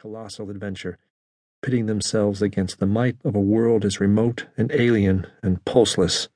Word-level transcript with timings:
colossal 0.00 0.48
adventure, 0.48 0.96
pitting 1.60 1.86
themselves 1.86 2.40
against 2.40 2.78
the 2.78 2.86
might 2.86 3.16
of 3.24 3.34
a 3.34 3.40
world 3.40 3.84
as 3.84 3.98
remote 3.98 4.46
and 4.56 4.70
alien 4.70 5.26
and 5.42 5.64
pulseless 5.64 6.28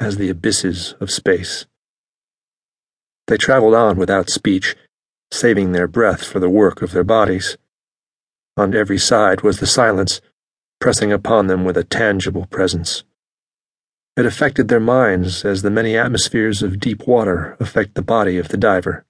as 0.00 0.16
the 0.16 0.30
abysses 0.30 0.94
of 1.00 1.10
space. 1.10 1.66
They 3.26 3.36
traveled 3.36 3.74
on 3.74 3.98
without 3.98 4.30
speech, 4.30 4.74
saving 5.30 5.72
their 5.72 5.86
breath 5.86 6.24
for 6.24 6.40
the 6.40 6.48
work 6.48 6.80
of 6.80 6.92
their 6.92 7.04
bodies. 7.04 7.58
On 8.56 8.74
every 8.74 8.98
side 8.98 9.42
was 9.42 9.60
the 9.60 9.66
silence, 9.66 10.22
pressing 10.80 11.12
upon 11.12 11.46
them 11.46 11.66
with 11.66 11.76
a 11.76 11.84
tangible 11.84 12.46
presence. 12.46 13.04
It 14.16 14.24
affected 14.24 14.68
their 14.68 14.80
minds 14.80 15.44
as 15.44 15.60
the 15.60 15.70
many 15.70 15.94
atmospheres 15.94 16.62
of 16.62 16.80
deep 16.80 17.06
water 17.06 17.58
affect 17.60 17.96
the 17.96 18.02
body 18.02 18.38
of 18.38 18.48
the 18.48 18.56
diver. 18.56 19.04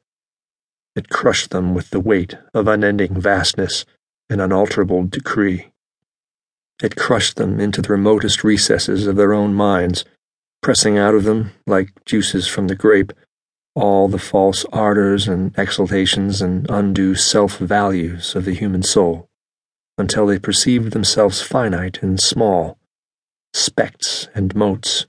It 0.96 1.08
crushed 1.08 1.50
them 1.50 1.74
with 1.74 1.90
the 1.90 2.00
weight 2.00 2.36
of 2.52 2.66
unending 2.66 3.20
vastness 3.20 3.84
and 4.30 4.40
unalterable 4.40 5.04
decree. 5.04 5.72
It 6.82 6.96
crushed 6.96 7.36
them 7.36 7.60
into 7.60 7.82
the 7.82 7.90
remotest 7.90 8.42
recesses 8.42 9.06
of 9.06 9.16
their 9.16 9.34
own 9.34 9.52
minds, 9.52 10.04
pressing 10.62 10.96
out 10.96 11.14
of 11.14 11.24
them, 11.24 11.50
like 11.66 11.92
juices 12.06 12.46
from 12.46 12.68
the 12.68 12.74
grape, 12.74 13.12
all 13.74 14.08
the 14.08 14.18
false 14.18 14.64
ardors 14.72 15.28
and 15.28 15.56
exaltations 15.58 16.40
and 16.40 16.68
undue 16.70 17.14
self 17.14 17.58
values 17.58 18.34
of 18.34 18.44
the 18.44 18.54
human 18.54 18.82
soul, 18.82 19.28
until 19.98 20.26
they 20.26 20.38
perceived 20.38 20.92
themselves 20.92 21.42
finite 21.42 22.02
and 22.02 22.20
small, 22.20 22.78
specks 23.52 24.28
and 24.34 24.54
motes, 24.54 25.06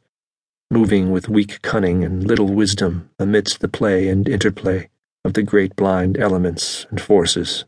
moving 0.70 1.12
with 1.12 1.30
weak 1.30 1.62
cunning 1.62 2.04
and 2.04 2.28
little 2.28 2.48
wisdom 2.48 3.10
amidst 3.20 3.60
the 3.60 3.68
play 3.68 4.08
and 4.10 4.28
interplay 4.28 4.90
of 5.24 5.34
the 5.34 5.44
great 5.44 5.76
blind 5.76 6.18
elements 6.18 6.86
and 6.90 7.00
forces. 7.00 7.66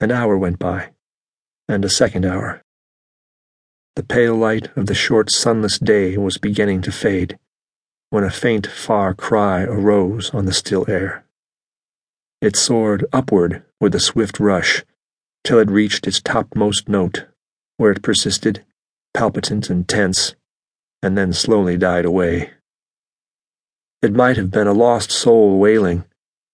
An 0.00 0.10
hour 0.10 0.38
went 0.38 0.58
by, 0.58 0.90
and 1.68 1.84
a 1.84 1.90
second 1.90 2.24
hour. 2.24 2.62
The 3.96 4.02
pale 4.02 4.34
light 4.34 4.74
of 4.76 4.86
the 4.86 4.94
short 4.94 5.30
sunless 5.30 5.78
day 5.78 6.16
was 6.16 6.38
beginning 6.38 6.80
to 6.82 6.92
fade 6.92 7.38
when 8.08 8.24
a 8.24 8.30
faint, 8.30 8.66
far 8.66 9.14
cry 9.14 9.62
arose 9.62 10.30
on 10.30 10.44
the 10.44 10.52
still 10.52 10.84
air. 10.88 11.24
It 12.40 12.56
soared 12.56 13.04
upward 13.12 13.62
with 13.80 13.94
a 13.94 14.00
swift 14.00 14.40
rush 14.40 14.84
till 15.44 15.58
it 15.58 15.70
reached 15.70 16.06
its 16.06 16.20
topmost 16.20 16.88
note, 16.88 17.26
where 17.76 17.92
it 17.92 18.02
persisted, 18.02 18.64
palpitant 19.14 19.70
and 19.70 19.86
tense, 19.86 20.34
and 21.02 21.16
then 21.16 21.32
slowly 21.32 21.76
died 21.76 22.04
away. 22.04 22.50
It 24.02 24.12
might 24.12 24.38
have 24.38 24.50
been 24.50 24.66
a 24.66 24.72
lost 24.72 25.10
soul 25.10 25.58
wailing, 25.58 26.04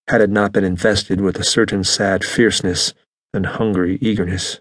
had 0.08 0.20
it 0.20 0.30
not 0.30 0.52
been 0.52 0.64
invested 0.64 1.20
with 1.20 1.38
a 1.38 1.44
certain 1.44 1.84
sad 1.84 2.24
fierceness 2.24 2.92
and 3.36 3.46
hungry 3.46 3.98
eagerness. 4.00 4.60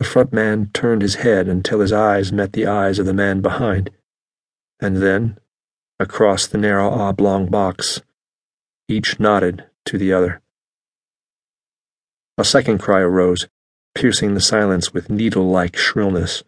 The 0.00 0.06
front 0.06 0.32
man 0.32 0.70
turned 0.74 1.02
his 1.02 1.16
head 1.16 1.46
until 1.46 1.80
his 1.80 1.92
eyes 1.92 2.32
met 2.32 2.52
the 2.52 2.66
eyes 2.66 2.98
of 2.98 3.06
the 3.06 3.14
man 3.14 3.40
behind 3.40 3.90
and 4.80 4.98
then, 4.98 5.38
across 5.98 6.46
the 6.46 6.58
narrow 6.58 6.90
oblong 6.90 7.46
box, 7.46 8.02
each 8.88 9.18
nodded 9.18 9.64
to 9.86 9.98
the 9.98 10.12
other. 10.12 10.42
A 12.38 12.44
second 12.44 12.78
cry 12.78 13.00
arose, 13.00 13.48
piercing 13.94 14.34
the 14.34 14.40
silence 14.40 14.92
with 14.92 15.08
needle 15.08 15.48
like 15.48 15.76
shrillness. 15.76 16.42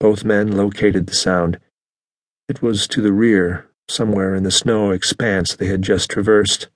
Both 0.00 0.24
men 0.24 0.56
located 0.56 1.06
the 1.06 1.14
sound. 1.14 1.60
It 2.48 2.62
was 2.62 2.88
to 2.88 3.00
the 3.00 3.12
rear, 3.12 3.68
somewhere 3.88 4.34
in 4.34 4.42
the 4.42 4.50
snow 4.50 4.90
expanse 4.90 5.54
they 5.54 5.66
had 5.66 5.82
just 5.82 6.10
traversed. 6.10 6.68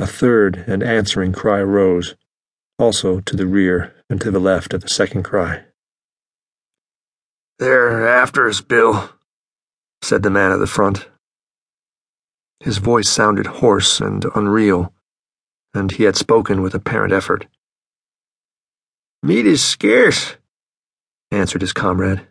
A 0.00 0.06
third 0.06 0.64
and 0.66 0.82
answering 0.82 1.34
cry 1.34 1.58
arose, 1.58 2.14
also 2.78 3.20
to 3.20 3.36
the 3.36 3.46
rear 3.46 3.94
and 4.08 4.18
to 4.22 4.30
the 4.30 4.40
left 4.40 4.72
of 4.72 4.80
the 4.80 4.88
second 4.88 5.24
cry. 5.24 5.64
They're 7.58 8.08
after 8.08 8.48
us, 8.48 8.62
Bill, 8.62 9.10
said 10.00 10.22
the 10.22 10.30
man 10.30 10.52
at 10.52 10.56
the 10.56 10.66
front. 10.66 11.06
His 12.60 12.78
voice 12.78 13.10
sounded 13.10 13.46
hoarse 13.46 14.00
and 14.00 14.24
unreal, 14.34 14.94
and 15.74 15.92
he 15.92 16.04
had 16.04 16.16
spoken 16.16 16.62
with 16.62 16.74
apparent 16.74 17.12
effort. 17.12 17.46
Meat 19.22 19.46
is 19.46 19.62
scarce, 19.62 20.36
answered 21.30 21.60
his 21.60 21.74
comrade. 21.74 22.26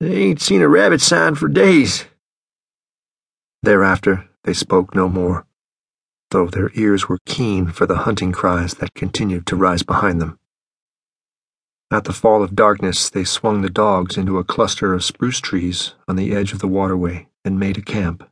They 0.00 0.14
ain't 0.14 0.42
seen 0.42 0.60
a 0.60 0.68
rabbit 0.68 1.00
sign 1.00 1.34
for 1.34 1.48
days. 1.48 2.04
Thereafter 3.62 4.28
they 4.44 4.52
spoke 4.52 4.94
no 4.94 5.08
more, 5.08 5.46
though 6.30 6.46
their 6.46 6.70
ears 6.74 7.08
were 7.08 7.18
keen 7.26 7.66
for 7.66 7.86
the 7.86 7.98
hunting 7.98 8.32
cries 8.32 8.74
that 8.74 8.94
continued 8.94 9.46
to 9.46 9.56
rise 9.56 9.82
behind 9.82 10.20
them. 10.20 10.38
At 11.90 12.04
the 12.04 12.12
fall 12.12 12.42
of 12.42 12.54
darkness, 12.54 13.08
they 13.08 13.24
swung 13.24 13.62
the 13.62 13.70
dogs 13.70 14.18
into 14.18 14.38
a 14.38 14.44
cluster 14.44 14.92
of 14.92 15.04
spruce 15.04 15.40
trees 15.40 15.94
on 16.06 16.16
the 16.16 16.34
edge 16.34 16.52
of 16.52 16.58
the 16.58 16.68
waterway 16.68 17.28
and 17.44 17.58
made 17.58 17.78
a 17.78 17.82
camp. 17.82 18.28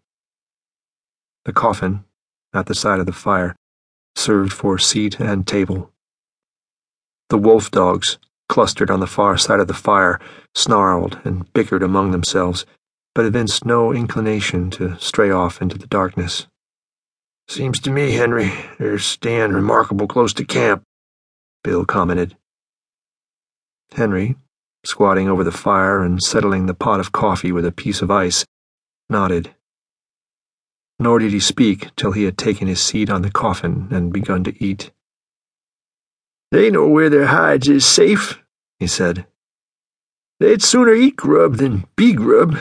The 1.46 1.54
coffin, 1.54 2.04
at 2.52 2.66
the 2.66 2.74
side 2.74 3.00
of 3.00 3.06
the 3.06 3.12
fire, 3.12 3.56
served 4.14 4.52
for 4.52 4.78
seat 4.78 5.18
and 5.20 5.46
table. 5.46 5.90
The 7.30 7.38
wolf 7.38 7.70
dogs, 7.70 8.18
clustered 8.48 8.90
on 8.90 9.00
the 9.00 9.06
far 9.06 9.38
side 9.38 9.60
of 9.60 9.68
the 9.68 9.74
fire, 9.74 10.20
snarled 10.54 11.18
and 11.24 11.50
bickered 11.54 11.82
among 11.82 12.10
themselves, 12.10 12.66
but 13.14 13.24
evinced 13.24 13.64
no 13.64 13.92
inclination 13.92 14.70
to 14.72 14.98
stray 14.98 15.30
off 15.30 15.62
into 15.62 15.78
the 15.78 15.86
darkness. 15.86 16.46
Seems 17.48 17.78
to 17.80 17.90
me, 17.90 18.12
Henry, 18.12 18.52
they're 18.78 18.98
staying 18.98 19.52
remarkable 19.52 20.08
close 20.08 20.32
to 20.34 20.44
camp, 20.44 20.82
Bill 21.62 21.84
commented. 21.84 22.36
Henry, 23.92 24.36
squatting 24.84 25.28
over 25.28 25.44
the 25.44 25.52
fire 25.52 26.02
and 26.02 26.22
settling 26.22 26.66
the 26.66 26.74
pot 26.74 26.98
of 26.98 27.12
coffee 27.12 27.52
with 27.52 27.64
a 27.64 27.72
piece 27.72 28.02
of 28.02 28.10
ice, 28.10 28.44
nodded. 29.08 29.54
Nor 30.98 31.20
did 31.20 31.32
he 31.32 31.40
speak 31.40 31.94
till 31.94 32.12
he 32.12 32.24
had 32.24 32.36
taken 32.36 32.66
his 32.66 32.80
seat 32.80 33.10
on 33.10 33.22
the 33.22 33.30
coffin 33.30 33.88
and 33.90 34.12
begun 34.12 34.42
to 34.44 34.64
eat. 34.64 34.90
They 36.50 36.70
know 36.70 36.88
where 36.88 37.10
their 37.10 37.26
hides 37.26 37.68
is 37.68 37.84
safe, 37.84 38.40
he 38.80 38.86
said. 38.86 39.26
They'd 40.40 40.62
sooner 40.62 40.94
eat 40.94 41.16
grub 41.16 41.56
than 41.56 41.86
be 41.96 42.12
grub. 42.12 42.58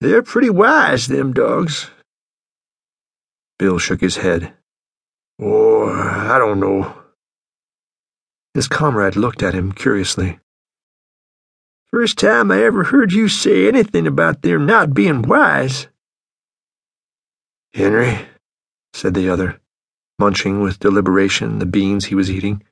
They're 0.00 0.22
pretty 0.22 0.50
wise, 0.50 1.06
them 1.06 1.32
dogs. 1.32 1.90
Bill 3.60 3.78
shook 3.78 4.00
his 4.00 4.16
head. 4.16 4.54
Oh, 5.38 5.90
I 5.90 6.38
don't 6.38 6.60
know. 6.60 6.96
His 8.54 8.66
comrade 8.66 9.16
looked 9.16 9.42
at 9.42 9.52
him 9.52 9.72
curiously. 9.72 10.38
First 11.90 12.16
time 12.16 12.50
I 12.50 12.62
ever 12.62 12.84
heard 12.84 13.12
you 13.12 13.28
say 13.28 13.68
anything 13.68 14.06
about 14.06 14.40
their 14.40 14.58
not 14.58 14.94
being 14.94 15.20
wise. 15.20 15.88
Henry, 17.74 18.20
said 18.94 19.12
the 19.12 19.28
other, 19.28 19.60
munching 20.18 20.62
with 20.62 20.80
deliberation 20.80 21.58
the 21.58 21.66
beans 21.66 22.06
he 22.06 22.14
was 22.14 22.30
eating. 22.30 22.62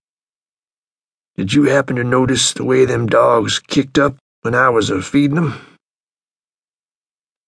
Did 1.36 1.52
you 1.52 1.64
happen 1.64 1.96
to 1.96 2.02
notice 2.02 2.54
the 2.54 2.64
way 2.64 2.86
them 2.86 3.06
dogs 3.06 3.58
kicked 3.58 3.98
up 3.98 4.16
when 4.40 4.54
I 4.54 4.70
was 4.70 4.88
a 4.88 5.02
feeding 5.02 5.34
them? 5.34 5.60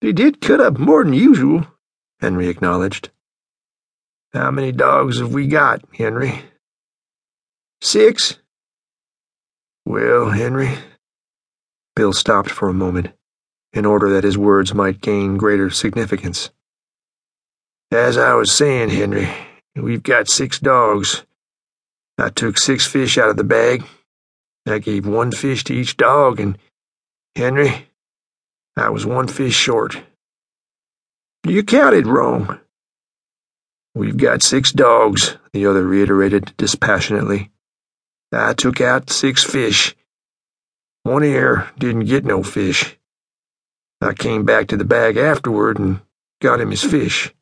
They 0.03 0.13
did 0.13 0.43
cut 0.43 0.61
up 0.61 0.79
more'n 0.79 1.15
usual, 1.15 1.67
Henry 2.21 2.49
acknowledged. 2.49 3.09
How 4.33 4.53
many 4.53 4.71
dogs 4.71 5.19
have 5.19 5.35
we 5.35 5.49
got, 5.49 5.83
Henry? 5.93 6.43
Six? 7.81 8.39
Well, 9.85 10.31
Henry. 10.31 10.79
Bill 11.97 12.13
stopped 12.13 12.51
for 12.51 12.69
a 12.69 12.75
moment, 12.75 13.09
in 13.73 13.85
order 13.85 14.09
that 14.11 14.23
his 14.23 14.39
words 14.39 14.73
might 14.73 15.01
gain 15.01 15.37
greater 15.37 15.69
significance. 15.69 16.51
As 17.91 18.17
I 18.17 18.35
was 18.35 18.53
saying, 18.53 18.91
Henry, 18.91 19.29
we've 19.75 20.05
got 20.05 20.29
six 20.29 20.61
dogs. 20.61 21.25
I 22.17 22.29
took 22.29 22.57
six 22.57 22.87
fish 22.87 23.19
out 23.19 23.31
of 23.31 23.37
the 23.37 23.43
bag. 23.43 23.85
I 24.65 24.79
gave 24.79 25.07
one 25.07 25.33
fish 25.33 25.65
to 25.65 25.75
each 25.75 25.97
dog, 25.97 26.39
and, 26.39 26.57
Henry, 27.35 27.89
I 28.77 28.91
was 28.91 29.05
one 29.05 29.27
fish 29.27 29.55
short. 29.55 30.01
You 31.45 31.65
counted 31.65 32.07
wrong. 32.07 32.61
We've 33.95 34.17
got 34.17 34.43
six 34.43 34.73
dogs, 34.73 35.37
the 35.53 35.67
other 35.67 35.85
reiterated 35.87 36.55
dispassionately. 36.57 37.51
I 38.33 38.53
took 38.55 38.81
out 38.81 39.11
six 39.11 39.43
fish. 39.43 39.97
One 41.03 41.25
ear 41.25 41.71
didn't 41.79 42.05
get 42.05 42.25
no 42.25 42.43
fish. 42.43 42.97
I 44.01 44.15
came 44.15 44.45
back 44.45 44.69
to 44.69 44.77
the 44.77 44.85
bag 44.85 45.17
afterward 45.17 45.79
and 45.79 46.01
got 46.41 46.61
him 46.61 46.71
his 46.71 46.85
fish. 46.85 47.35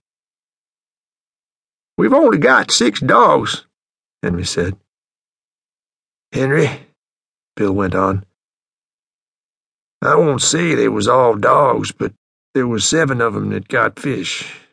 We've 1.98 2.14
only 2.14 2.38
got 2.38 2.70
six 2.70 3.00
dogs, 3.00 3.66
Henry 4.22 4.44
said. 4.44 4.76
Henry, 6.32 6.70
Bill 7.56 7.72
went 7.72 7.94
on. 7.94 8.24
I 10.00 10.14
won't 10.14 10.42
say 10.42 10.74
they 10.74 10.88
was 10.88 11.08
all 11.08 11.34
dogs, 11.34 11.92
but 11.92 12.12
there 12.54 12.66
was 12.66 12.84
seven 12.84 13.20
of 13.20 13.36
'em 13.36 13.50
that 13.50 13.68
got 13.68 13.98
fish. 13.98 14.67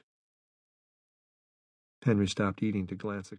Henry 2.06 2.28
stopped 2.28 2.62
eating 2.62 2.86
to 2.88 2.96
glance 2.96 3.30
at 3.30 3.34